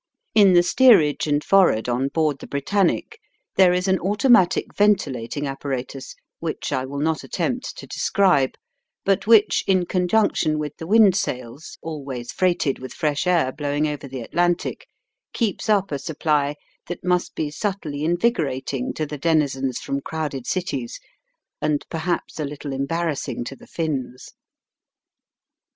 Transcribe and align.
In 0.33 0.53
the 0.53 0.63
steerage 0.63 1.27
and 1.27 1.43
forward 1.43 1.87
on 1.87 2.07
board 2.07 2.39
the 2.39 2.47
Britannic 2.47 3.19
there 3.55 3.71
is 3.71 3.87
an 3.87 3.99
automatic 3.99 4.73
ventilating 4.75 5.45
apparatus 5.45 6.15
which 6.39 6.73
I 6.73 6.85
wiU 6.85 7.03
not 7.03 7.23
attempt 7.23 7.77
to 7.77 7.85
describe, 7.85 8.55
but 9.05 9.27
which, 9.27 9.63
in 9.67 9.85
conjunction 9.85 10.57
with 10.57 10.75
the 10.77 10.87
windsails, 10.87 11.77
always 11.83 12.31
freighted 12.31 12.79
with 12.79 12.93
fresh 12.93 13.27
air 13.27 13.51
blowing 13.51 13.87
over 13.87 14.07
the 14.07 14.21
Atlantic, 14.21 14.87
keeps 15.33 15.69
up 15.69 15.91
a 15.91 15.99
supply 15.99 16.55
that 16.87 17.03
must 17.03 17.35
be 17.35 17.51
subtly 17.51 18.03
invigorating 18.03 18.95
to 18.95 19.05
the 19.05 19.19
denizens 19.19 19.77
from 19.77 20.01
crowded 20.01 20.47
cities, 20.47 20.99
and 21.61 21.85
perhaps 21.91 22.39
a 22.39 22.43
little 22.45 22.71
embar 22.71 23.05
rassing 23.05 23.45
to 23.45 23.55
the 23.55 23.67
Finns. 23.67 24.33